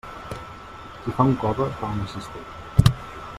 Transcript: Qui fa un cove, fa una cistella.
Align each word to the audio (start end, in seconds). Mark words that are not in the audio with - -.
Qui 1.03 1.13
fa 1.17 1.27
un 1.31 1.35
cove, 1.43 1.67
fa 1.83 1.91
una 1.99 2.09
cistella. 2.15 2.97